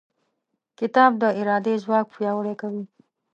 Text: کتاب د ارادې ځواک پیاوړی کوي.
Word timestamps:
کتاب 0.79 1.11
د 1.21 1.23
ارادې 1.39 1.73
ځواک 1.83 2.05
پیاوړی 2.15 2.53
کوي. 2.61 2.83